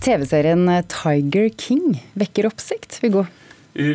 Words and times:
TV-serien 0.00 0.64
Tiger 0.90 1.50
King 1.60 2.00
vekker 2.18 2.48
oppsikt, 2.48 2.98
Viggo? 3.04 3.26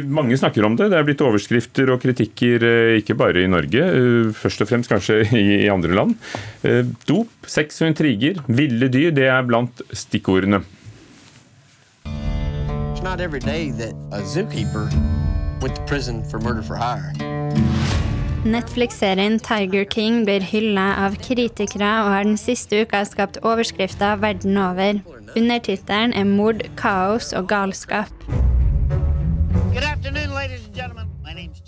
Mange 0.07 0.37
snakker 0.39 0.63
om 0.63 0.77
det. 0.79 0.87
Det 0.93 0.97
er 0.97 1.03
blitt 1.07 1.21
overskrifter 1.25 1.89
og 1.91 1.99
kritikker 1.99 2.63
eh, 2.63 2.93
ikke 3.01 3.17
bare 3.19 3.43
i 3.43 3.49
Norge, 3.51 3.81
eh, 3.83 4.29
først 4.33 4.63
og 4.63 4.69
fremst 4.69 4.91
kanskje 4.93 5.19
i 5.41 5.67
andre 5.71 5.97
land. 5.97 6.15
Eh, 6.63 6.85
dop, 7.09 7.33
sex 7.49 7.81
og 7.83 7.91
intriger, 7.91 8.39
ville 8.47 8.87
dyr, 8.87 9.11
det 9.15 9.27
er 9.27 9.45
blant 9.45 9.83
stikkordene. 9.91 10.63
not 13.05 13.21
every 13.21 13.39
day 13.39 13.69
that 13.69 13.93
a 14.11 14.21
zookeeper 14.25 14.89
went 15.61 15.75
to 15.75 15.81
prison 15.83 16.23
for 16.25 16.39
murder 16.39 16.63
for 16.63 16.75
hire. 16.75 17.13
Netflix-serien 18.45 19.39
Tiger 19.41 19.87
King 19.89 20.19
blir 20.27 20.43
hylla 20.45 20.83
av 21.01 21.15
kritikere 21.17 21.87
og 22.03 22.11
har 22.13 22.27
den 22.27 22.35
siste 22.37 22.83
uka 22.85 22.99
skapt 23.09 23.39
overskrifter 23.41 24.19
verden 24.21 24.59
over. 24.61 24.99
Undertittelen 25.33 26.13
er 26.13 26.23
'Mord, 26.23 26.61
kaos 26.77 27.33
og 27.33 27.49
galskap'. 27.49 28.13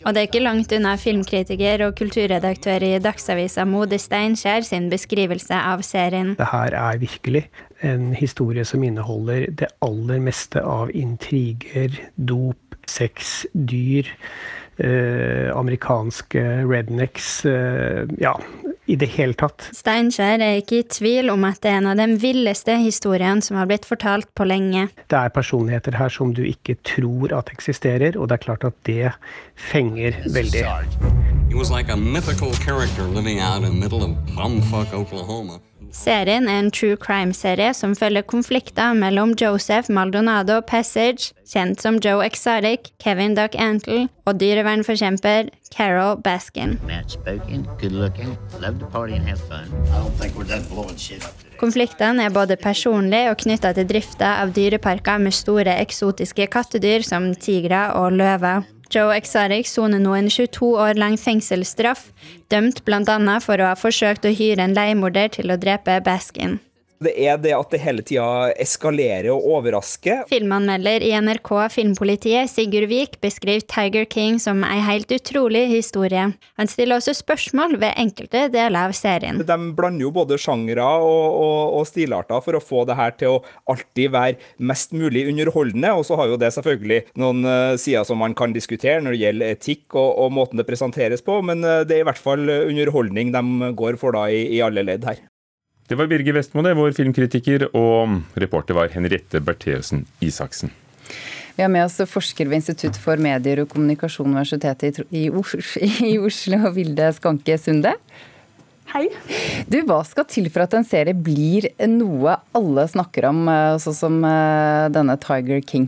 Og 0.05 0.13
det 0.13 0.21
er 0.21 0.27
ikke 0.27 0.39
langt 0.39 0.71
unna 0.71 0.95
filmkritiker 0.95 1.85
og 1.85 1.95
kulturredaktør 1.95 2.85
i 2.85 2.99
Dagsavisa 2.99 3.65
Mode 3.65 3.97
Steinkjer 3.97 4.61
sin 4.61 4.89
beskrivelse 4.89 5.53
av 5.53 5.81
serien. 5.81 6.35
Det 6.37 6.47
her 6.51 6.77
er 6.77 6.97
virkelig 6.97 7.49
en 7.81 8.13
historie 8.13 8.65
som 8.65 8.83
inneholder 8.83 9.49
det 9.49 9.67
aller 9.81 10.19
meste 10.19 10.61
av 10.61 10.93
intriger, 10.93 11.89
dop, 12.17 12.77
sex, 12.87 13.45
dyr 13.53 14.05
eh, 14.77 15.49
amerikanske 15.55 16.43
rednecks 16.67 17.45
eh, 17.45 18.07
Ja, 18.21 18.37
i 18.87 18.95
det 18.95 19.09
hele 19.17 19.35
tatt. 19.35 19.67
Steinkjer 19.75 20.39
er 20.43 20.61
ikke 20.61 20.79
i 20.79 20.87
tvil 20.87 21.31
om 21.33 21.43
at 21.47 21.59
det 21.63 21.73
er 21.73 21.81
en 21.81 21.89
av 21.91 21.99
de 21.99 22.07
villeste 22.21 22.77
historiene 22.79 23.43
som 23.43 23.59
har 23.59 23.67
blitt 23.67 23.87
fortalt 23.87 24.29
på 24.37 24.47
lenge. 24.47 24.87
Det 25.11 25.19
er 25.19 25.33
personligheter 25.35 25.97
her 25.99 26.13
som 26.13 26.31
du 26.35 26.43
ikke 26.47 26.77
tror 26.87 27.35
at 27.35 27.51
eksisterer, 27.51 28.15
og 28.15 28.29
det 28.29 28.39
er 28.39 28.45
klart 28.45 28.63
at 28.67 28.77
det 28.87 29.11
fenger 29.59 30.15
veldig. 30.31 30.63
He 31.49 31.55
was 31.55 31.71
like 31.71 31.91
a 31.91 31.97
mythical 31.97 32.53
character 32.63 33.03
living 33.03 33.41
out 33.41 33.63
in 33.63 33.63
the 33.63 33.79
middle 33.79 34.03
of 34.03 34.15
bumfuck 34.35 34.93
Oklahoma. 34.93 35.59
Serien 35.95 36.47
er 36.49 36.59
en 36.61 36.71
true 36.71 36.97
crime-serie 36.99 37.71
som 37.75 37.95
følger 37.95 38.25
konflikter 38.27 38.93
mellom 38.97 39.33
Joseph 39.39 39.89
Maldonado 39.93 40.59
Passage, 40.61 41.31
kjent 41.47 41.81
som 41.81 41.99
Joe 42.03 42.25
Exotic, 42.25 42.91
Kevin 43.03 43.35
Duck 43.37 43.55
Antle 43.55 44.07
og 44.27 44.39
dyrevernforkjemper 44.41 45.49
Carol 45.71 46.19
Baskin. 46.23 46.77
Konfliktene 51.57 52.27
er 52.27 52.35
både 52.35 52.57
personlige 52.61 53.31
og 53.31 53.39
knytta 53.41 53.73
til 53.77 53.87
drifta 53.89 54.37
av 54.43 54.53
dyreparker 54.55 55.21
med 55.23 55.35
store 55.35 55.79
eksotiske 55.81 56.49
kattedyr 56.53 57.05
som 57.07 57.31
tigre 57.35 57.87
og 57.97 58.17
løver. 58.19 58.67
Joe 58.93 59.15
Exaric 59.17 59.67
soner 59.67 59.99
nå 59.99 60.13
en 60.15 60.29
22 60.31 60.71
år 60.79 60.99
lang 60.99 61.17
fengselsstraff, 61.19 62.09
dømt 62.51 62.83
bl.a. 62.87 63.39
for 63.43 63.59
å 63.59 63.71
ha 63.71 63.75
forsøkt 63.79 64.27
å 64.27 64.33
hyre 64.33 64.63
en 64.63 64.77
leiemorder 64.77 65.33
til 65.39 65.51
å 65.51 65.59
drepe 65.59 65.99
Baskin. 66.05 66.59
Det 67.03 67.13
er 67.13 67.37
det 67.37 67.53
at 67.53 67.73
det 67.73 67.79
hele 67.83 68.01
tida 68.05 68.53
eskalerer 68.57 69.29
og 69.29 69.45
overrasker. 69.57 70.23
Filmanmelder 70.31 71.03
i 71.05 71.11
NRK 71.21 71.51
Filmpolitiet, 71.73 72.49
Sigurd 72.49 72.89
Vik, 72.89 73.19
beskriver 73.21 73.61
Tiger 73.69 74.07
King 74.09 74.39
som 74.41 74.63
ei 74.65 74.79
helt 74.81 75.11
utrolig 75.13 75.67
historie. 75.69 76.23
Han 76.57 76.71
stiller 76.71 76.97
også 76.97 77.13
spørsmål 77.19 77.77
ved 77.83 77.93
enkelte 78.01 78.47
deler 78.53 78.89
av 78.89 78.95
serien. 78.97 79.43
De 79.45 79.59
blander 79.77 80.07
jo 80.07 80.11
både 80.15 80.39
sjangre 80.41 80.87
og, 80.97 81.37
og, 81.37 81.77
og, 81.77 81.85
stilarter 81.89 82.41
for 82.43 82.57
å 82.57 82.63
få 82.63 82.83
det 82.89 82.97
her 82.97 83.13
til 83.19 83.37
å 83.37 83.39
alltid 83.69 84.13
være 84.17 84.65
mest 84.71 84.97
mulig 84.97 85.27
underholdende. 85.29 85.93
Og 85.93 86.07
så 86.09 86.17
har 86.17 86.33
jo 86.33 86.41
det 86.41 86.53
selvfølgelig 86.57 87.03
noen 87.21 87.45
uh, 87.45 87.77
sider 87.77 88.07
som 88.09 88.21
man 88.21 88.33
kan 88.37 88.55
diskutere 88.55 89.03
når 89.05 89.13
det 89.13 89.23
gjelder 89.23 89.55
etikk 89.57 89.85
og, 89.93 90.11
og 90.25 90.33
måten 90.33 90.57
det 90.57 90.67
presenteres 90.67 91.21
på, 91.25 91.39
men 91.45 91.61
uh, 91.61 91.83
det 91.85 91.99
er 91.99 92.05
i 92.05 92.09
hvert 92.09 92.21
fall 92.21 92.49
underholdning 92.49 93.33
de 93.35 93.73
går 93.77 94.01
for 94.01 94.17
da 94.17 94.27
i, 94.33 94.47
i 94.57 94.63
alle 94.65 94.85
ledd 94.87 95.05
her. 95.05 95.21
Det 95.87 95.95
var 95.95 96.09
Birger 96.11 96.35
Vestmo, 96.35 96.59
vår 96.59 96.91
filmkritiker, 96.91 97.69
og 97.71 98.17
reporter 98.35 98.75
var 98.75 98.91
Henriette 98.91 99.39
Bertheussen 99.39 100.01
Isaksen. 100.19 100.73
Vi 101.55 101.63
har 101.63 101.71
med 101.71 101.85
oss 101.85 101.95
forsker 102.11 102.49
ved 102.49 102.59
Institutt 102.59 102.99
for 102.99 103.15
medier 103.23 103.61
og 103.63 103.69
kommunikasjon 103.71 104.27
Universitetet 104.27 104.99
i 105.15 105.29
Oslo, 105.31 106.59
Vilde 106.75 107.07
Skanke 107.15 107.55
Sunde. 107.61 107.95
Hei. 108.91 109.05
Du, 109.71 109.79
Hva 109.87 110.01
skal 110.07 110.27
til 110.27 110.51
for 110.51 110.65
at 110.65 110.75
en 110.75 110.87
serie 110.87 111.15
blir 111.15 111.69
noe 111.87 112.35
alle 112.55 112.85
snakker 112.91 113.29
om, 113.31 113.47
eh, 113.47 113.79
sånn 113.79 113.95
som 113.95 114.19
eh, 114.27 114.91
denne 114.91 115.15
Tiger 115.23 115.63
King? 115.63 115.87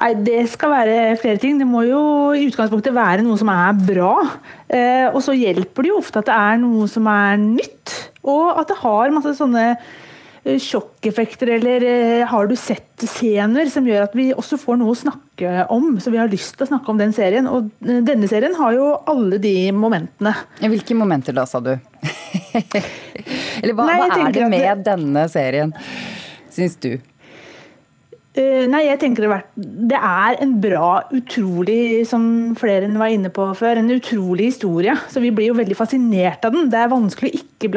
Nei, 0.00 0.14
Det 0.20 0.44
skal 0.52 0.72
være 0.72 1.16
flere 1.20 1.40
ting. 1.40 1.58
Det 1.60 1.68
må 1.68 1.84
jo 1.88 2.00
i 2.36 2.46
utgangspunktet 2.48 2.92
være 2.96 3.24
noe 3.24 3.40
som 3.40 3.50
er 3.52 3.72
bra. 3.88 4.14
Eh, 4.68 5.08
og 5.10 5.20
så 5.24 5.32
hjelper 5.36 5.84
det 5.84 5.92
jo 5.92 6.00
ofte 6.00 6.20
at 6.22 6.28
det 6.28 6.36
er 6.36 6.60
noe 6.62 6.88
som 6.88 7.08
er 7.08 7.36
nytt. 7.40 7.79
Og 8.28 8.60
at 8.60 8.70
det 8.70 8.78
har 8.82 9.12
masse 9.14 9.32
sånne 9.38 9.64
eh, 9.72 10.58
sjokkeffekter, 10.60 11.54
eller 11.56 11.86
eh, 11.88 12.24
har 12.28 12.50
du 12.50 12.56
sett 12.58 13.06
scener 13.08 13.70
som 13.72 13.86
gjør 13.88 14.06
at 14.08 14.16
vi 14.18 14.30
også 14.34 14.58
får 14.60 14.80
noe 14.80 14.94
å 14.94 14.98
snakke 14.98 15.66
om, 15.72 15.94
så 16.02 16.12
vi 16.12 16.20
har 16.20 16.32
lyst 16.32 16.58
til 16.58 16.66
å 16.66 16.70
snakke 16.74 16.92
om 16.92 17.00
den 17.00 17.14
serien. 17.16 17.48
Og 17.50 17.70
eh, 17.86 18.02
denne 18.06 18.28
serien 18.30 18.56
har 18.58 18.76
jo 18.76 18.90
alle 19.10 19.40
de 19.42 19.54
momentene. 19.76 20.34
Hvilke 20.60 20.96
momenter 20.98 21.36
da, 21.36 21.46
sa 21.48 21.62
du? 21.64 21.72
eller 23.62 23.76
hva, 23.76 23.88
Nei, 23.88 24.00
hva 24.02 24.10
er 24.18 24.36
det 24.36 24.50
med 24.52 24.68
det... 24.68 24.90
denne 24.92 25.28
serien, 25.32 25.74
syns 26.52 26.76
du? 26.82 26.92
Uh, 28.30 28.62
nei, 28.70 28.84
jeg 28.86 29.00
tenker 29.02 29.24
det 29.58 29.96
er 29.98 30.36
en 30.38 30.52
bra, 30.62 31.00
utrolig, 31.10 32.06
som 32.06 32.22
flere 32.58 32.86
var 32.94 33.10
inne 33.10 33.32
på 33.34 33.48
før, 33.58 33.80
en 33.80 33.90
utrolig 33.90 34.52
historie. 34.52 34.94
Så 35.10 35.22
vi 35.24 35.32
blir 35.34 35.50
jo 35.50 35.56
veldig 35.58 35.74
fascinert 35.74 36.46
av 36.46 36.54
den. 36.54 36.68
Det 36.70 36.78
er 36.78 36.92
vanskelig 36.92 37.32
å 37.32 37.40
ikke 37.40 37.72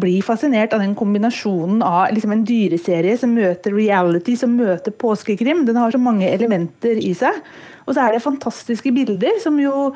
bli 0.00 0.14
fascinert 0.24 0.72
av 0.72 0.80
den 0.80 0.94
kombinasjonen 0.96 1.84
av 1.84 2.14
liksom 2.16 2.32
en 2.32 2.46
dyreserie 2.48 3.18
som 3.20 3.36
møter 3.36 3.76
reality, 3.76 4.38
som 4.40 4.56
møter 4.56 4.96
påskekrim. 4.96 5.66
Den 5.68 5.76
har 5.76 5.92
så 5.92 6.00
mange 6.00 6.30
elementer 6.32 6.96
i 6.96 7.12
seg. 7.16 7.42
Og 7.84 7.92
så 7.92 8.06
er 8.06 8.16
det 8.16 8.24
fantastiske 8.24 8.92
bilder 8.96 9.36
som 9.44 9.60
jo 9.60 9.90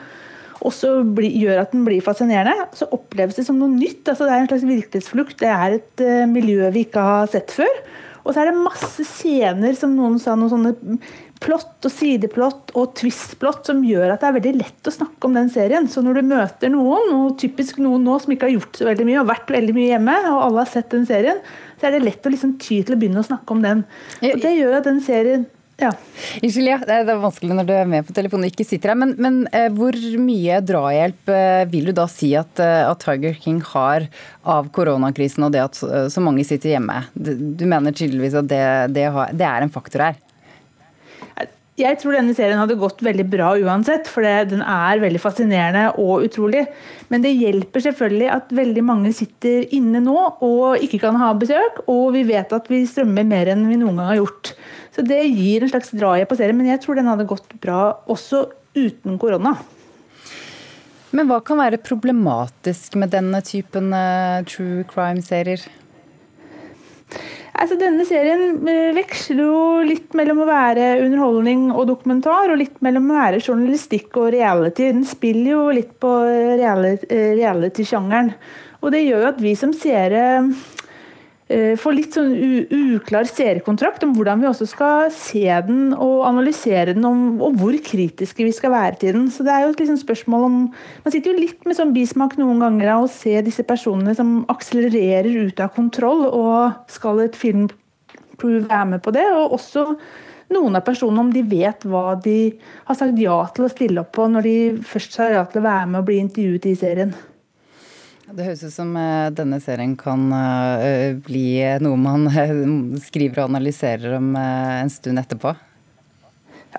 også 0.63 0.95
bli, 1.17 1.33
gjør 1.43 1.65
at 1.65 1.73
den 1.73 1.89
blir 1.89 2.05
fascinerende. 2.05 2.69
Så 2.77 2.89
oppleves 2.93 3.41
det 3.41 3.47
som 3.49 3.59
noe 3.61 3.73
nytt. 3.73 4.05
Altså, 4.05 4.29
det 4.29 4.37
er 4.37 4.45
en 4.45 4.53
slags 4.53 4.69
virkelighetsflukt. 4.69 5.41
Det 5.41 5.51
er 5.51 5.81
et 5.81 6.05
uh, 6.05 6.25
miljø 6.31 6.69
vi 6.75 6.85
ikke 6.87 7.05
har 7.09 7.33
sett 7.33 7.55
før. 7.55 7.81
Og 8.23 8.33
så 8.33 8.43
er 8.43 8.51
det 8.51 8.63
masse 8.63 9.05
scener, 9.07 9.75
som 9.79 9.95
noen 9.97 10.19
sa, 10.23 10.35
noen 10.39 10.53
sånne 10.53 10.99
plott 11.43 11.87
og 11.89 11.91
sideplott 11.91 12.71
og 12.79 12.93
twist-plott 12.99 13.67
som 13.67 13.81
gjør 13.83 14.13
at 14.13 14.23
det 14.23 14.29
er 14.29 14.37
veldig 14.37 14.53
lett 14.61 14.89
å 14.89 14.95
snakke 14.95 15.27
om 15.27 15.35
den 15.37 15.51
serien. 15.53 15.89
Så 15.91 16.05
når 16.05 16.21
du 16.21 16.29
møter 16.31 16.71
noen, 16.73 17.11
og 17.17 17.35
typisk 17.41 17.81
noen 17.83 18.05
nå 18.07 18.19
som 18.23 18.35
ikke 18.35 18.49
har 18.49 18.55
gjort 18.55 18.79
så 18.79 18.87
veldig 18.87 19.09
mye, 19.09 19.23
og 19.23 19.33
vært 19.33 19.51
veldig 19.57 19.75
mye 19.77 19.91
hjemme, 19.91 20.19
og 20.31 20.45
alle 20.47 20.63
har 20.63 20.71
sett 20.71 20.93
den 20.95 21.09
serien, 21.09 21.43
så 21.81 21.89
er 21.89 21.97
det 21.97 22.05
lett 22.05 22.29
å 22.29 22.33
liksom 22.33 22.55
ty 22.63 22.83
til 22.83 22.95
å 22.95 23.01
begynne 23.01 23.25
å 23.25 23.27
snakke 23.27 23.57
om 23.57 23.65
den. 23.65 23.83
Og 24.23 24.45
det 24.45 24.55
gjør 24.55 24.79
at 24.79 24.87
den 24.87 25.03
serien 25.03 25.49
ja. 25.81 25.91
Unnskyld, 26.43 26.69
ja. 26.69 26.79
Det 26.85 26.99
er 27.01 27.21
vanskelig 27.23 27.57
når 27.57 27.69
du 27.69 27.73
er 27.75 27.89
med 27.89 28.07
på 28.07 28.15
telefonen 28.17 28.47
og 28.47 28.53
ikke 28.53 28.67
sitter 28.69 28.93
her. 28.93 28.99
Men, 28.99 29.15
men 29.23 29.39
eh, 29.57 29.69
hvor 29.75 29.97
mye 30.21 30.61
drahjelp 30.67 31.33
eh, 31.33 31.63
vil 31.73 31.91
du 31.91 31.95
da 31.97 32.07
si 32.11 32.33
at, 32.39 32.61
eh, 32.63 32.83
at, 32.87 33.01
Tiger 33.03 33.35
King 33.41 33.63
har 33.73 34.07
av 34.49 34.69
koronakrisen 34.75 35.47
og 35.47 35.55
det 35.55 35.65
at 35.65 35.81
så 35.81 36.23
mange 36.23 36.45
sitter 36.47 36.77
hjemme? 36.77 37.01
Du, 37.15 37.33
du 37.35 37.65
mener 37.69 37.95
tydeligvis 37.97 38.37
at 38.39 38.51
det, 38.51 38.63
det, 38.95 39.09
har, 39.15 39.33
det, 39.35 39.49
er 39.49 39.65
en 39.65 39.75
faktor 39.75 40.07
her? 40.11 40.21
Jeg 41.81 41.97
tror 41.99 42.15
denne 42.15 42.35
serien 42.37 42.61
hadde 42.61 42.77
gått 42.79 43.01
veldig 43.03 43.25
bra 43.33 43.55
uansett, 43.57 44.07
for 44.11 44.23
den 44.23 44.61
er 44.61 45.01
veldig 45.03 45.23
fascinerende 45.23 45.87
og 45.99 46.27
utrolig. 46.29 46.67
Men 47.11 47.25
det 47.25 47.33
hjelper 47.33 47.83
selvfølgelig 47.89 48.29
at 48.35 48.53
veldig 48.55 48.85
mange 48.87 49.15
sitter 49.17 49.65
inne 49.75 50.03
nå 50.05 50.19
og 50.45 50.85
ikke 50.85 51.01
kan 51.07 51.17
ha 51.19 51.33
besøk, 51.35 51.81
og 51.89 52.13
vi 52.15 52.27
vet 52.29 52.53
at 52.53 52.69
vi 52.71 52.85
strømmer 52.87 53.27
mer 53.27 53.51
enn 53.55 53.65
vi 53.71 53.81
noen 53.81 53.99
gang 53.99 54.13
har 54.13 54.21
gjort. 54.21 54.53
Så 54.93 55.05
det 55.07 55.23
gir 55.25 55.65
en 55.65 55.71
slags 55.73 55.93
drahjelp 55.97 56.29
på 56.29 56.37
serien, 56.37 56.59
men 56.59 56.69
jeg 56.69 56.83
tror 56.83 56.99
den 56.99 57.09
hadde 57.09 57.29
gått 57.29 57.55
bra 57.63 57.85
også 58.13 58.45
uten 58.77 59.17
korona. 59.21 59.55
Men 61.13 61.29
hva 61.29 61.43
kan 61.45 61.61
være 61.61 61.81
problematisk 61.85 62.97
med 63.01 63.13
denne 63.13 63.41
typen 63.45 63.93
uh, 63.93 64.41
true 64.49 64.85
crime-serier? 64.89 65.65
Altså, 67.53 67.77
denne 67.77 68.05
serien 68.09 68.65
eh, 68.67 68.95
veksler 68.97 69.43
jo 69.45 69.57
litt 69.85 70.17
mellom 70.17 70.41
å 70.43 70.49
være 70.49 70.87
underholdning 71.05 71.67
og 71.71 71.85
dokumentar, 71.91 72.51
og 72.51 72.59
litt 72.59 72.81
mellom 72.85 73.11
å 73.13 73.19
være 73.21 73.43
journalistikk 73.45 74.17
og 74.19 74.31
reality. 74.35 74.89
Den 74.89 75.05
spiller 75.07 75.53
jo 75.53 75.67
litt 75.77 75.93
på 76.01 76.15
eh, 76.27 76.57
reality-sjangeren. 77.37 78.33
Og 78.83 78.97
det 78.97 79.05
gjør 79.05 79.27
jo 79.27 79.31
at 79.35 79.45
vi 79.45 79.53
som 79.61 79.77
seere 79.77 80.25
Eh, 80.43 80.82
får 81.81 81.95
litt 81.97 82.17
sånn 82.17 82.33
uklar 82.97 83.29
seerkontrakt 83.29 84.05
om 84.07 84.15
hvordan 84.17 84.41
vi 84.43 84.49
også 84.49 84.67
skal 84.71 85.11
se 85.15 85.45
den 85.67 85.93
og 85.93 86.25
analysere 86.29 86.95
den, 86.97 87.05
om, 87.09 87.41
og 87.45 87.59
hvor 87.61 87.77
kritiske 87.85 88.47
vi 88.47 88.55
skal 88.55 88.75
være 88.75 88.99
til 89.03 89.17
den. 89.19 89.29
Så 89.33 89.47
det 89.47 89.53
er 89.55 89.67
jo 89.67 89.75
et 89.75 89.83
liksom 89.85 90.01
spørsmål 90.01 90.49
om 90.49 90.59
Man 90.73 91.13
sitter 91.13 91.33
jo 91.33 91.43
litt 91.43 91.65
med 91.67 91.77
sånn 91.79 91.95
bismak 91.95 92.37
noen 92.41 92.63
ganger 92.63 92.95
av 92.95 93.07
å 93.07 93.13
se 93.13 93.35
disse 93.45 93.65
personene 93.67 94.15
som 94.17 94.43
akselererer 94.53 95.49
ut 95.49 95.63
av 95.63 95.73
kontroll, 95.77 96.27
og 96.29 96.93
skal 96.93 97.25
et 97.25 97.39
film 97.39 97.69
være 98.43 98.85
med 98.95 99.03
på 99.03 99.13
det. 99.15 99.27
Og 99.37 99.57
også 99.59 99.87
noen 100.53 100.77
av 100.77 100.87
personene, 100.87 101.27
om 101.27 101.33
de 101.33 101.43
vet 101.47 101.85
hva 101.89 102.15
de 102.23 102.53
har 102.87 102.99
sagt 102.99 103.19
ja 103.21 103.39
til 103.55 103.67
å 103.67 103.73
stille 103.73 104.05
opp 104.05 104.13
på 104.17 104.29
når 104.31 104.49
de 104.49 104.57
først 104.87 105.19
sa 105.19 105.31
ja 105.33 105.45
til 105.49 105.63
å 105.63 105.69
være 105.69 105.91
med 105.91 106.03
og 106.03 106.09
bli 106.11 106.19
intervjuet 106.23 106.71
i 106.73 106.79
serien. 106.79 107.15
Det 108.31 108.45
høres 108.47 108.63
ut 108.63 108.73
som 108.73 108.93
eh, 108.97 109.33
denne 109.35 109.59
serien 109.63 109.97
kan 109.99 110.29
eh, 110.37 111.19
bli 111.27 111.59
noe 111.83 111.99
man 111.99 112.29
eh, 112.31 112.53
skriver 113.03 113.43
og 113.43 113.51
analyserer 113.51 114.15
om 114.21 114.31
en 114.39 114.93
stund 114.93 115.19
etterpå? 115.19 115.57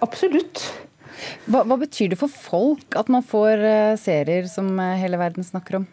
Absolutt. 0.01 0.63
Hva, 1.45 1.65
hva 1.67 1.75
betyr 1.81 2.13
det 2.13 2.19
for 2.21 2.31
folk 2.31 2.95
at 2.99 3.11
man 3.11 3.25
får 3.27 3.61
serier 4.01 4.47
som 4.49 4.71
hele 4.99 5.19
verden 5.19 5.45
snakker 5.45 5.81
om? 5.81 5.85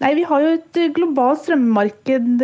Nei, 0.00 0.12
Vi 0.18 0.24
har 0.28 0.42
jo 0.44 0.54
et 0.56 0.78
globalt 0.96 1.42
strømmemarked 1.44 2.42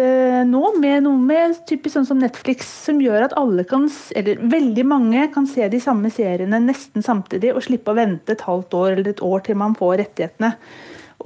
nå, 0.49 0.63
med 0.81 1.05
noe 1.05 1.19
med 1.21 1.59
typisk 1.69 1.99
sånn 1.99 2.09
som 2.09 2.23
Netflix, 2.23 2.69
som 2.87 3.01
gjør 3.03 3.27
at 3.27 3.35
alle 3.39 3.65
kan, 3.69 3.89
eller 4.17 4.41
veldig 4.53 4.87
mange 4.89 5.27
kan 5.35 5.49
se 5.49 5.69
de 5.73 5.81
samme 5.83 6.13
seriene 6.13 6.63
nesten 6.65 7.05
samtidig 7.05 7.53
og 7.53 7.65
slippe 7.67 7.93
å 7.93 7.99
vente 7.99 8.35
et 8.35 8.47
halvt 8.47 8.79
år 8.79 8.89
eller 8.95 9.13
et 9.13 9.25
år 9.27 9.45
til 9.47 9.61
man 9.61 9.77
får 9.79 10.01
rettighetene. 10.05 10.55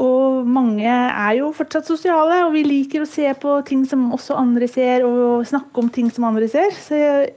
Og 0.02 0.48
mange 0.48 0.86
er 0.86 1.36
jo 1.38 1.52
fortsatt 1.56 1.88
sosiale, 1.88 2.42
og 2.44 2.52
vi 2.56 2.64
liker 2.66 3.04
å 3.04 3.08
se 3.08 3.28
på 3.40 3.54
ting 3.68 3.86
som 3.88 4.10
også 4.12 4.36
andre 4.36 4.68
ser, 4.68 5.06
og 5.08 5.46
snakke 5.48 5.80
om 5.80 5.88
ting 5.92 6.10
som 6.12 6.26
andre 6.28 6.48
ser. 6.52 6.74
Så 6.76 6.98
jeg, 7.00 7.30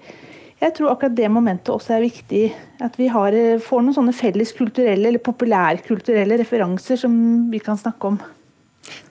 jeg 0.60 0.76
tror 0.76 0.92
akkurat 0.92 1.16
det 1.16 1.30
momentet 1.32 1.72
også 1.72 1.96
er 1.96 2.04
viktig. 2.04 2.44
At 2.84 3.00
vi 3.00 3.08
har, 3.12 3.36
får 3.64 3.86
noen 3.86 3.96
sånne 3.96 4.16
felles 4.16 4.52
kulturelle 4.58 5.12
eller 5.12 5.24
populærkulturelle 5.24 6.40
referanser 6.42 7.00
som 7.00 7.16
vi 7.52 7.64
kan 7.64 7.80
snakke 7.80 8.14
om. 8.14 8.20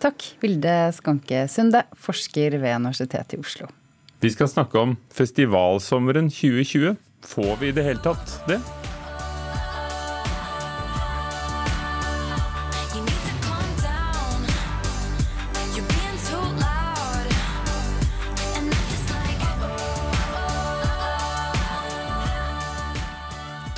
Takk, 0.03 0.25
Vilde 0.43 0.75
Skanke 0.97 1.45
Sunde, 1.51 1.85
forsker 1.97 2.59
ved 2.59 2.81
Universitetet 2.83 3.39
i 3.39 3.43
Oslo. 3.43 3.69
Vi 4.21 4.33
skal 4.35 4.51
snakke 4.51 4.81
om 4.81 4.97
festivalsommeren 5.15 6.29
2020. 6.33 6.99
Får 7.29 7.57
vi 7.63 7.71
i 7.71 7.77
det 7.77 7.87
hele 7.87 8.03
tatt 8.03 8.39
det? 8.51 8.59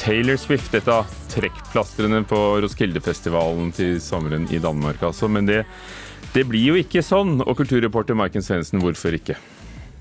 Taylor 0.00 0.38
Swift, 0.40 0.72
et 0.72 0.86
av 0.88 1.08
trekkplastrene 1.28 2.22
på 2.24 2.38
Roskildefestivalen 2.64 3.68
til 3.76 3.98
sommeren 4.00 4.46
i 4.48 4.60
Danmark, 4.62 5.02
altså. 5.04 5.28
Men 5.28 5.44
det, 5.48 5.62
det 6.32 6.46
blir 6.48 6.70
jo 6.72 6.78
ikke 6.80 7.02
sånn. 7.04 7.42
Og 7.44 7.58
kulturreporter 7.58 8.16
Maiken 8.16 8.44
Svendsen, 8.44 8.80
hvorfor 8.80 9.18
ikke? 9.18 9.36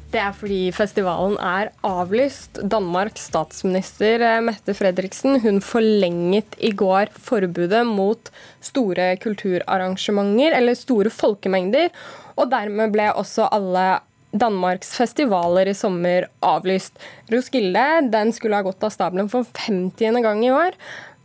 Det 0.10 0.22
er 0.24 0.32
fordi 0.34 0.62
festivalen 0.74 1.36
er 1.44 1.70
avlyst. 1.86 2.64
Danmarks 2.66 3.28
statsminister 3.30 4.24
eh, 4.26 4.40
Mette 4.42 4.74
Fredriksen 4.74 5.38
hun 5.44 5.60
forlenget 5.62 6.56
i 6.58 6.72
går 6.74 7.12
forbudet 7.14 7.84
mot 7.86 8.32
store 8.64 9.12
kulturarrangementer, 9.22 10.56
eller 10.58 10.80
store 10.80 11.12
folkemengder. 11.14 11.92
Og 12.40 12.50
dermed 12.50 12.96
ble 12.96 13.12
også 13.20 13.52
alle 13.54 14.00
Danmarks 14.32 14.92
festivaler 14.98 15.72
i 15.72 15.74
sommer 15.74 16.28
avlyst. 16.46 17.00
Roskilde 17.34 17.86
den 18.12 18.34
skulle 18.34 18.60
ha 18.60 18.66
gått 18.66 18.84
av 18.86 18.94
stabelen 18.94 19.30
for 19.32 19.48
50. 19.58 20.22
gang 20.22 20.44
i 20.46 20.52
år. 20.54 20.78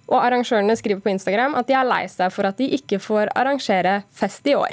Og 0.09 0.19
arrangørene 0.21 0.77
skriver 0.77 1.05
på 1.05 1.13
Instagram 1.13 1.57
at 1.59 1.69
de 1.69 1.77
er 1.77 1.89
lei 1.89 2.05
seg 2.13 2.33
for 2.33 2.49
at 2.49 2.59
de 2.61 2.69
ikke 2.77 3.01
får 3.01 3.33
arrangere 3.37 4.03
fest 4.13 4.49
i 4.49 4.57
år. 4.57 4.73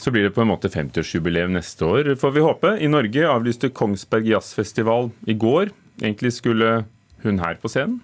Så 0.00 0.12
blir 0.12 0.24
det 0.24 0.32
på 0.32 0.40
en 0.40 0.48
måte 0.48 0.70
50-årsjubileum 0.72 1.52
neste 1.52 1.84
år, 1.84 2.14
får 2.16 2.30
vi 2.32 2.44
håpe. 2.44 2.70
I 2.80 2.88
Norge 2.88 3.26
avlyste 3.28 3.68
Kongsberg 3.76 4.30
Jazzfestival 4.32 5.10
i 5.28 5.36
går. 5.36 5.74
Egentlig 6.00 6.32
skulle 6.38 6.86
hun 7.24 7.42
her 7.42 7.60
på 7.60 7.68
scenen. 7.68 8.00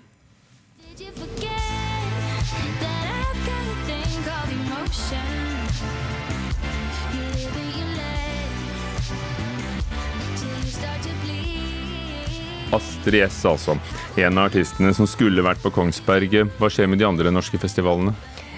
Astrid 12.74 13.22
S, 13.26 13.42
altså. 13.46 13.76
En 14.18 14.38
av 14.38 14.50
artistene 14.50 14.92
som 14.96 15.06
skulle 15.10 15.44
vært 15.44 15.62
på 15.62 15.72
Kongsberg. 15.74 16.40
Hva 16.58 16.70
skjer 16.72 16.90
med 16.90 17.02
de 17.02 17.06
andre 17.08 17.32
norske 17.34 17.60
festivalene? 17.62 18.14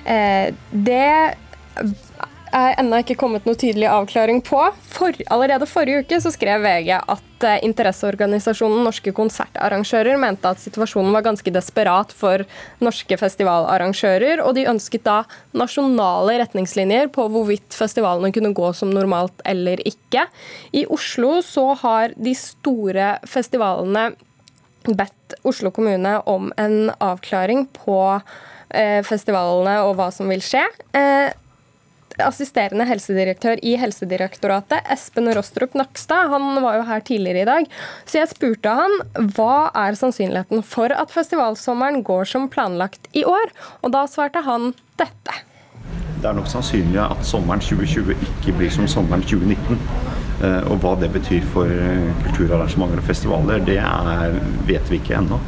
Eh, 0.09 0.55
det 0.73 1.37
er 2.55 2.77
ennå 2.81 3.01
ikke 3.03 3.17
kommet 3.19 3.47
noe 3.49 3.59
tydelig 3.59 3.89
avklaring 3.91 4.41
på. 4.45 4.61
For, 4.91 5.17
allerede 5.33 5.69
forrige 5.69 6.05
uke 6.05 6.21
så 6.23 6.33
skrev 6.35 6.63
VG 6.65 6.91
at 6.99 7.47
eh, 7.47 7.59
interesseorganisasjonen 7.67 8.85
Norske 8.87 9.13
konsertarrangører 9.17 10.21
mente 10.21 10.51
at 10.51 10.63
situasjonen 10.63 11.15
var 11.15 11.27
ganske 11.27 11.53
desperat 11.55 12.15
for 12.17 12.45
norske 12.85 13.19
festivalarrangører, 13.21 14.43
og 14.45 14.55
de 14.59 14.69
ønsket 14.71 15.07
da 15.09 15.23
nasjonale 15.57 16.39
retningslinjer 16.43 17.11
på 17.15 17.29
hvorvidt 17.33 17.77
festivalene 17.77 18.33
kunne 18.35 18.55
gå 18.57 18.73
som 18.77 18.93
normalt 18.95 19.45
eller 19.49 19.83
ikke. 19.89 20.29
I 20.73 20.87
Oslo 20.93 21.39
så 21.47 21.71
har 21.83 22.17
de 22.17 22.37
store 22.39 23.17
festivalene 23.29 24.11
bedt 24.89 25.35
Oslo 25.49 25.71
kommune 25.75 26.19
om 26.31 26.53
en 26.57 26.89
avklaring 27.05 27.67
på 27.77 27.99
eh, 28.71 29.03
festivalene 29.07 29.81
og 29.85 29.99
hva 29.99 30.09
som 30.15 30.31
vil 30.33 30.43
skje. 30.45 30.65
Eh, 30.97 31.29
assisterende 32.25 32.87
helsedirektør 32.89 33.61
i 33.67 33.75
Helsedirektoratet, 33.81 34.87
Espen 34.93 35.31
Rostrup 35.37 35.77
Nakstad, 35.79 36.31
han 36.33 36.63
var 36.65 36.79
jo 36.79 36.87
her 36.89 37.05
tidligere 37.07 37.43
i 37.45 37.49
dag. 37.49 37.69
Så 38.09 38.21
jeg 38.21 38.33
spurte 38.33 38.75
han 38.81 38.97
hva 39.37 39.69
er 39.77 39.99
sannsynligheten 39.99 40.65
for 40.67 40.95
at 40.95 41.13
festivalsommeren 41.15 42.03
går 42.07 42.29
som 42.31 42.49
planlagt 42.53 43.11
i 43.17 43.25
år? 43.29 43.53
Og 43.83 43.95
da 43.95 44.07
svarte 44.11 44.43
han 44.47 44.73
dette. 45.01 45.43
Det 46.19 46.27
er 46.27 46.35
nok 46.35 46.49
sannsynlig 46.51 46.99
at 46.99 47.21
sommeren 47.27 47.63
2020 47.63 48.17
ikke 48.17 48.57
blir 48.59 48.73
som 48.75 48.89
sommeren 48.91 49.23
2019. 49.23 49.79
Eh, 50.39 50.63
og 50.71 50.81
hva 50.83 50.95
det 50.99 51.11
betyr 51.15 51.47
for 51.53 51.71
eh, 51.71 52.11
kulturarrangementer 52.25 53.01
og 53.01 53.07
festivaler, 53.07 53.63
det 53.67 53.79
er, 53.83 54.35
vet 54.67 54.91
vi 54.91 54.99
ikke 55.01 55.17
ennå. 55.19 55.39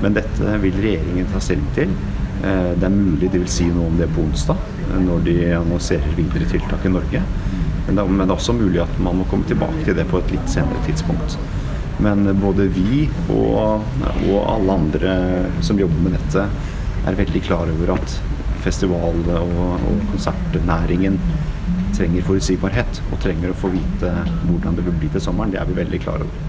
Men 0.00 0.16
dette 0.16 0.56
vil 0.62 0.76
regjeringen 0.82 1.30
ta 1.30 1.42
stilling 1.42 1.70
til. 1.76 1.94
Eh, 2.40 2.72
det 2.80 2.88
er 2.88 2.94
mulig 2.94 3.28
de 3.28 3.42
vil 3.42 3.50
si 3.52 3.66
noe 3.68 3.90
om 3.90 3.98
det 4.00 4.08
på 4.14 4.24
onsdag, 4.24 4.60
når 5.04 5.24
de 5.26 5.36
annonserer 5.58 6.16
videre 6.16 6.48
tiltak 6.48 6.86
i 6.86 6.92
Norge. 6.92 7.22
Men 7.86 7.98
det, 7.98 8.04
er 8.04 8.34
også 8.36 8.54
mulig 8.56 8.80
at 8.84 9.00
man 9.02 9.18
må 9.18 9.26
komme 9.28 9.48
tilbake 9.48 9.84
til 9.84 9.96
det 9.98 10.06
på 10.08 10.20
et 10.20 10.32
litt 10.34 10.52
senere 10.52 10.80
tidspunkt. 10.86 11.36
Men 12.00 12.24
både 12.40 12.68
vi 12.72 13.04
og, 13.28 13.82
og 14.30 14.36
alle 14.48 14.76
andre 14.78 15.14
som 15.64 15.80
jobber 15.80 16.06
med 16.06 16.16
dette, 16.16 16.46
er 17.08 17.16
veldig 17.16 17.42
klar 17.44 17.68
over 17.72 17.94
at 17.96 18.16
festival- 18.64 19.24
og, 19.36 19.56
og 19.60 20.04
konsertnæringen 20.12 21.16
trenger 21.96 22.24
forutsigbarhet 22.24 23.00
og 23.10 23.20
trenger 23.20 23.52
å 23.52 23.58
få 23.58 23.72
vite 23.72 24.12
hvordan 24.46 24.76
det 24.78 24.86
vil 24.86 24.96
bli 25.00 25.10
til 25.12 25.24
sommeren. 25.24 25.52
Det 25.52 25.60
er 25.60 25.68
vi 25.68 25.76
veldig 25.80 26.00
klar 26.04 26.24
over. 26.24 26.46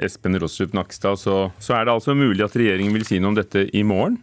Espen 0.00 0.38
Rostrup 0.40 0.74
Nakstad, 0.76 1.18
så, 1.18 1.50
så 1.60 1.74
er 1.76 1.86
det 1.86 1.94
altså 1.94 2.14
mulig 2.16 2.44
at 2.44 2.54
regjeringen 2.56 2.94
vil 2.94 3.06
si 3.06 3.18
noe 3.20 3.34
om 3.34 3.38
dette 3.38 3.66
i 3.76 3.82
morgen 3.86 4.20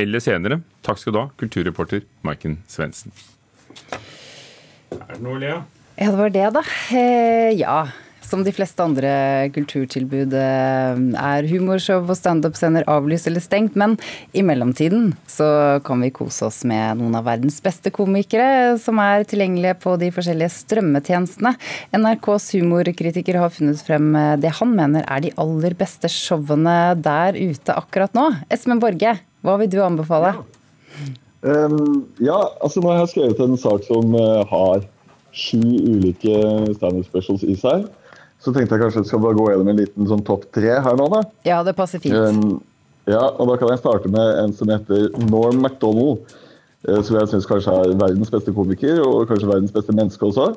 eller 0.00 0.22
senere. 0.22 0.60
Takk 0.86 1.00
skal 1.02 1.14
du 1.16 1.20
ha, 1.22 1.28
kulturreporter 1.40 2.04
Maiken 2.26 2.60
Svendsen. 2.70 3.14
Er 4.96 5.14
det 5.16 5.22
noe, 5.24 5.38
Lea? 5.40 5.62
Ja, 5.96 6.10
det 6.10 6.18
var 6.18 6.34
det, 6.34 6.48
da. 6.58 6.66
Eh, 6.92 7.52
ja. 7.56 7.86
Som 8.26 8.42
de 8.42 8.50
fleste 8.50 8.82
andre 8.82 9.10
kulturtilbud 9.54 10.32
eh, 10.34 10.96
er 11.20 11.46
humorshow 11.46 12.08
og 12.10 12.18
standup-scener 12.18 12.86
avlyst 12.90 13.28
eller 13.30 13.44
stengt, 13.44 13.76
men 13.78 13.94
i 14.34 14.42
mellomtiden 14.42 15.12
så 15.30 15.46
kan 15.86 16.02
vi 16.02 16.10
kose 16.14 16.48
oss 16.48 16.58
med 16.66 16.98
noen 16.98 17.14
av 17.18 17.28
verdens 17.28 17.60
beste 17.62 17.92
komikere 17.94 18.74
som 18.82 18.98
er 19.02 19.22
tilgjengelige 19.30 19.76
på 19.84 19.94
de 20.02 20.10
forskjellige 20.14 20.50
strømmetjenestene. 20.56 21.54
NRKs 21.94 22.50
humorkritiker 22.56 23.38
har 23.44 23.54
funnet 23.54 23.84
frem 23.86 24.10
eh, 24.18 24.34
det 24.42 24.56
han 24.58 24.74
mener 24.74 25.06
er 25.06 25.22
de 25.22 25.32
aller 25.38 25.78
beste 25.78 26.10
showene 26.10 26.96
der 26.98 27.38
ute 27.38 27.78
akkurat 27.78 28.16
nå. 28.18 28.32
Esmen 28.50 28.82
Borge, 28.82 29.14
hva 29.46 29.56
vil 29.60 29.70
du 29.70 29.78
anbefale? 29.84 30.34
Ja. 30.34 31.12
Um, 31.46 32.06
ja, 32.18 32.38
altså 32.64 32.80
nå 32.82 32.90
har 32.90 33.04
jeg 33.04 33.12
skrevet 33.12 33.40
en 33.44 33.58
sak 33.60 33.84
som 33.86 34.14
uh, 34.18 34.42
har 34.50 34.86
sju 35.36 35.60
ulike 35.60 36.38
standup 36.74 37.06
specials 37.06 37.44
i 37.46 37.54
seg. 37.60 37.84
Så 38.42 38.52
tenkte 38.52 38.74
jeg 38.74 38.82
kanskje 38.82 39.04
jeg 39.04 39.10
skal 39.10 39.22
bare 39.22 39.38
gå 39.38 39.50
gjennom 39.50 39.70
en 39.70 39.78
liten 39.78 40.08
sånn 40.10 40.24
topp 40.26 40.48
tre 40.56 40.72
her 40.82 40.98
nå, 40.98 41.06
da. 41.12 41.22
Ja, 41.46 41.60
det 41.66 41.76
passer 41.78 42.02
fint. 42.02 42.16
Um, 42.16 42.58
ja, 43.06 43.22
og 43.28 43.52
da 43.52 43.58
kan 43.60 43.70
jeg 43.70 43.82
starte 43.84 44.10
med 44.10 44.40
en 44.40 44.56
som 44.56 44.72
heter 44.72 45.12
Norm 45.28 45.62
MacDonald. 45.62 46.24
Uh, 46.88 46.98
som 47.06 47.20
jeg 47.20 47.30
syns 47.30 47.48
kanskje 47.48 47.74
er 47.74 47.94
verdens 48.00 48.32
beste 48.32 48.54
komiker, 48.56 48.98
og 49.04 49.30
kanskje 49.30 49.52
verdens 49.52 49.74
beste 49.76 49.94
menneske 49.94 50.26
også. 50.26 50.50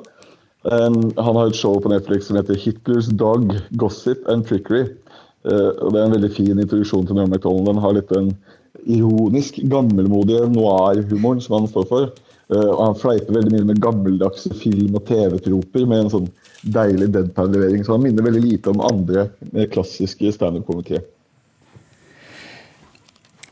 Um, 0.66 1.08
han 1.16 1.38
har 1.38 1.48
et 1.48 1.56
show 1.56 1.78
på 1.80 1.92
Netflix 1.92 2.26
som 2.28 2.36
heter 2.40 2.58
Hitlers 2.58 3.08
Dog, 3.20 3.54
Gossip 3.80 4.26
and 4.32 4.48
Trickery. 4.48 4.88
Uh, 5.46 5.70
og 5.78 5.94
Det 5.94 6.00
er 6.00 6.08
en 6.08 6.16
veldig 6.18 6.34
fin 6.34 6.58
introduksjon 6.58 7.06
til 7.06 7.20
Norm 7.20 7.30
MacDonald. 7.32 7.70
Den 7.70 7.84
har 7.84 7.94
litt 7.96 8.10
den 8.10 8.34
ironisk 8.86 9.60
gammelmodige 9.70 10.48
noir-humoren 10.52 11.40
som 11.44 11.60
han 11.60 11.70
står 11.70 11.88
for. 11.90 12.10
og 12.50 12.80
han 12.82 12.96
fleiper 12.98 13.36
veldig 13.36 13.52
mye 13.52 13.66
med 13.68 13.82
gammeldagse 13.82 14.50
film- 14.58 14.96
og 14.98 15.04
TV-troper 15.06 15.84
med 15.86 16.00
en 16.02 16.10
sånn 16.10 16.26
deilig 16.66 17.12
deadpan-levering. 17.14 17.84
Så 17.86 17.94
han 17.94 18.02
minner 18.02 18.26
veldig 18.26 18.42
lite 18.42 18.72
om 18.72 18.82
andre 18.82 19.28
klassiske 19.70 20.32
standup-komikere. 20.34 21.04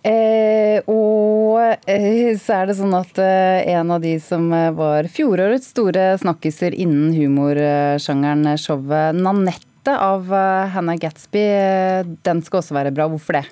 Eh, 0.08 0.78
og 0.86 1.58
eh, 1.90 2.30
så 2.38 2.60
er 2.60 2.68
det 2.68 2.76
sånn 2.78 2.94
at 2.96 3.18
eh, 3.20 3.66
en 3.74 3.90
av 3.92 4.02
de 4.04 4.14
som 4.22 4.46
eh, 4.54 4.70
var 4.76 5.08
fjorårets 5.10 5.72
store 5.74 6.12
snakkiser 6.22 6.76
innen 6.76 7.10
humorsjangeren, 7.16 8.46
showet 8.62 9.18
'Nanette' 9.18 9.96
av 9.98 10.30
eh, 10.30 10.70
Hannah 10.72 11.00
Gatsby, 11.02 11.42
eh, 11.42 12.06
den 12.24 12.44
skal 12.46 12.62
også 12.62 12.78
være 12.78 12.94
bra. 12.94 13.08
Hvorfor 13.10 13.40
det? 13.40 13.44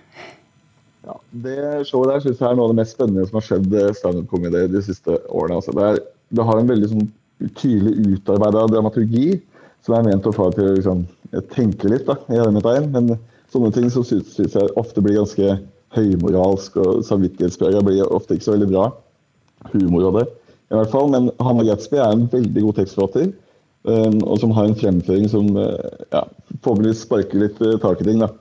Ja, 1.07 1.15
det 1.31 1.59
showet 1.87 2.11
der 2.11 2.23
synes 2.25 2.41
jeg 2.41 2.49
er 2.49 2.57
noe 2.59 2.67
av 2.67 2.73
det 2.73 2.81
mest 2.81 2.97
spennende 2.97 3.27
som 3.29 3.39
har 3.39 3.45
skjedd 3.47 3.75
standup-komedie 3.95 4.67
de 4.73 4.83
siste 4.83 5.21
årene. 5.31 5.61
Altså, 5.61 5.75
det, 5.77 5.85
er, 5.87 6.01
det, 6.35 6.47
har 6.49 6.59
en 6.59 6.73
veldig 6.73 6.89
sånn, 6.91 7.07
tydelig 7.61 8.17
utarbeida 8.17 8.65
dramaturgi 8.73 9.29
som 9.87 9.95
er 9.95 10.07
ment 10.09 10.27
å 10.27 10.35
få 10.35 10.49
til 10.57 10.73
å 10.73 10.75
liksom, 10.75 11.05
tenke 11.55 11.91
litt. 11.93 12.09
da, 12.09 12.19
i 12.33 12.41
hermetegn, 12.41 12.91
Men 12.95 13.13
sånne 13.53 13.71
ting 13.77 13.87
så 13.93 14.03
syns 14.07 14.39
jeg 14.41 14.75
ofte 14.81 15.05
blir 15.05 15.21
ganske 15.21 15.59
høymoralsk 15.95 16.81
og 16.83 17.05
samvittighetsprega 17.07 17.85
blir 17.87 18.11
ofte 18.11 18.35
ikke 18.35 18.49
så 18.49 18.57
veldig 18.57 18.71
bra. 18.73 18.89
Humor 19.73 20.09
og 20.11 20.19
det, 20.19 20.27
i 20.73 20.79
hvert 20.79 20.91
fall. 20.91 21.13
Men 21.15 21.31
Hanne 21.43 21.69
Gatsby 21.69 22.01
er 22.01 22.17
en 22.17 22.27
veldig 22.33 22.67
god 22.67 22.81
tekstforfatter. 22.81 23.31
Um, 23.87 24.19
og 24.27 24.41
som 24.43 24.51
har 24.51 24.67
en 24.67 24.75
fremføring 24.75 25.29
som 25.31 25.47
ja, 25.55 26.25
forhåpentligvis 26.65 27.05
sparker 27.07 27.45
litt 27.45 27.63
tak 27.85 28.03
i 28.03 28.09
ting. 28.09 28.19
da. 28.25 28.33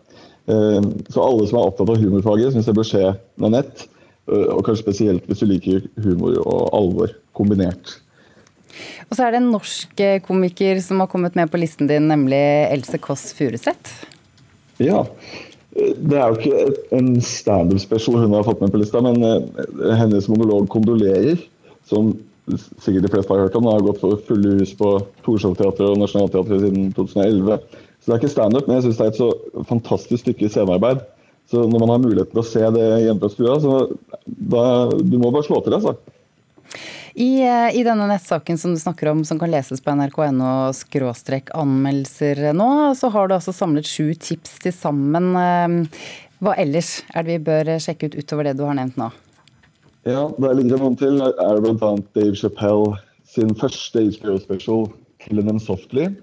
Um, 0.45 0.91
så 1.09 1.23
alle 1.25 1.47
som 1.49 1.57
er 1.57 1.67
opptatt 1.71 1.89
av 1.89 2.01
humorfaget, 2.01 2.53
syns 2.53 2.69
jeg 2.69 2.77
bør 2.77 2.89
se 2.89 3.03
Nanette. 3.41 3.85
nett 3.85 3.91
og 4.25 4.63
kanskje 4.65 4.81
spesielt 4.81 5.27
hvis 5.29 5.43
du 5.43 5.49
liker 5.49 5.85
humor 6.01 6.37
og 6.41 6.69
alvor 6.73 7.13
kombinert. 7.37 7.99
Og 9.07 9.15
så 9.15 9.25
er 9.25 9.35
det 9.35 9.41
en 9.43 9.51
norsk 9.53 10.01
komiker 10.25 10.81
som 10.83 11.03
har 11.03 11.09
kommet 11.11 11.37
med 11.37 11.51
på 11.51 11.59
listen 11.61 11.87
din, 11.89 12.09
nemlig 12.09 12.41
Else 12.73 12.99
Kåss 12.99 13.29
Furuseth. 13.37 14.07
Ja, 14.81 15.05
det 15.75 16.17
er 16.17 16.31
jo 16.31 16.39
ikke 16.39 16.95
en 16.97 17.13
standup-special 17.23 18.17
hun 18.23 18.35
har 18.35 18.47
fått 18.47 18.63
med 18.63 18.73
på 18.73 18.81
lista, 18.81 19.01
men 19.03 19.21
hennes 19.99 20.27
monolog 20.31 20.67
'Kondolerer', 20.67 21.39
som 21.87 22.15
sikkert 22.81 23.05
de 23.05 23.13
fleste 23.13 23.33
har 23.33 23.45
hørt 23.45 23.55
om, 23.55 23.69
har 23.69 23.85
gått 23.85 24.01
for 24.01 24.19
fulle 24.27 24.59
hus 24.59 24.73
på 24.77 24.97
Torshov-teatret 25.25 25.93
og 25.93 26.01
Nationaltheatret 26.01 26.65
siden 26.65 26.91
2011. 26.97 27.59
Så 28.05 28.11
det 28.11 28.19
er 28.19 28.19
ikke 28.21 28.35
standup, 28.35 28.67
men 28.67 28.77
jeg 28.77 28.83
syns 28.85 28.97
det 28.99 29.05
er 29.07 29.13
et 29.15 29.17
så 29.17 29.63
fantastisk 29.65 30.21
stykke 30.21 30.49
scenearbeid. 30.53 30.99
Så 31.49 31.63
når 31.65 31.81
man 31.81 31.89
har 31.89 32.03
mulighet 32.03 32.29
til 32.29 32.41
å 32.41 32.45
se 32.45 32.61
det 32.75 32.83
hjemme 33.01 33.21
på 33.23 33.31
stua, 33.33 33.55
så 33.63 33.79
da, 34.25 34.65
du 34.93 35.15
må 35.17 35.31
bare 35.33 35.47
slå 35.47 35.57
til, 35.65 35.73
altså. 35.79 35.95
I, 37.15 37.41
eh, 37.41 37.79
I, 37.79 37.81
denne 37.87 38.05
nettsaken 38.11 38.59
som 38.61 38.75
du 38.75 38.77
snakker 38.81 39.09
om, 39.09 39.23
som 39.25 39.39
kan 39.41 39.49
leses 39.49 39.81
på 39.81 39.93
nrk.no 39.97 40.69
anmeldelser 41.57 42.43
nå, 42.53 42.69
så 42.93 43.09
har 43.09 43.29
du 43.29 43.37
altså 43.39 43.55
samlet 43.57 43.89
sju 43.89 44.13
tips 44.13 44.59
til 44.67 44.75
sammen. 44.75 45.31
Eh, 45.41 46.05
hva 46.45 46.53
ellers 46.61 46.99
er 47.09 47.25
det 47.25 47.39
vi 47.39 47.45
bør 47.49 47.73
sjekke 47.81 48.11
ut 48.11 48.19
utover 48.21 48.51
det 48.51 48.57
du 48.59 48.65
har 48.69 48.77
nevnt 48.77 49.01
nå? 49.01 49.09
Ja, 50.05 50.27
der 50.37 50.53
ligger 50.53 50.75
det 50.75 50.81
noen 50.83 50.99
til. 51.01 51.17
Det 51.17 51.33
er 51.41 51.63
bl.a. 51.63 51.91
Dave 52.13 52.37
Chappelle 52.37 52.99
sin 53.25 53.55
første 53.57 54.05
HBO 54.19 54.37
special, 54.37 54.85
'Killing 55.17 55.49
Them 55.49 55.57
Softly'. 55.57 56.13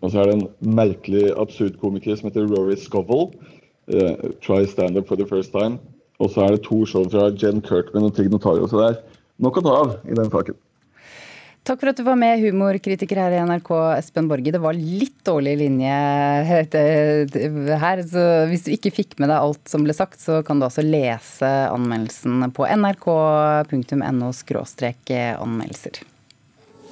Og 0.00 0.10
så 0.10 0.20
er 0.20 0.30
det 0.30 0.36
en 0.38 0.74
merkelig 0.76 1.28
absurd 1.40 1.78
komiker 1.82 2.16
som 2.18 2.30
heter 2.30 2.48
Rory 2.50 2.76
Scovel. 2.80 3.30
Uh, 3.90 4.32
'Try 4.40 4.64
Stand 4.66 4.98
Up 4.98 5.08
for 5.08 5.16
the 5.16 5.26
First 5.28 5.52
Time'. 5.52 5.78
Og 6.22 6.30
så 6.30 6.44
er 6.44 6.54
det 6.54 6.62
to 6.64 6.84
show 6.86 7.04
fra 7.10 7.30
Jen 7.34 7.60
Kirkman 7.62 8.06
og 8.06 8.14
Tig 8.14 8.30
Notario. 8.30 8.68
Så 8.70 8.78
det 8.80 8.86
er 8.92 9.00
nok 9.42 9.58
å 9.58 9.64
ta 9.66 9.74
av 9.80 9.96
i 10.06 10.14
den 10.14 10.30
saken. 10.30 10.56
Takk 11.64 11.80
for 11.80 11.88
at 11.88 11.96
du 11.96 12.04
var 12.04 12.18
med, 12.20 12.42
humorkritiker 12.44 13.16
her 13.16 13.32
i 13.32 13.40
NRK, 13.48 13.70
Espen 13.96 14.26
Borge. 14.28 14.52
Det 14.52 14.60
var 14.60 14.76
litt 14.76 15.16
dårlig 15.24 15.54
linje 15.62 15.94
her, 17.80 18.02
så 18.04 18.24
hvis 18.50 18.66
du 18.66 18.74
ikke 18.74 18.92
fikk 18.92 19.16
med 19.16 19.32
deg 19.32 19.40
alt 19.40 19.72
som 19.72 19.86
ble 19.86 19.96
sagt, 19.96 20.20
så 20.20 20.42
kan 20.44 20.60
du 20.60 20.66
altså 20.68 20.84
lese 20.84 21.48
anmeldelsen 21.72 22.52
på 22.52 22.68
nrk.no 22.68 24.28
anmeldelser. 25.40 26.04